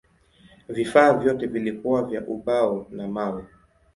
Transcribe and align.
Vifaa 0.69 1.13
vyote 1.13 1.47
vilikuwa 1.47 2.03
vya 2.05 2.21
ubao 2.27 2.87
na 2.91 3.07
mawe. 3.07 3.43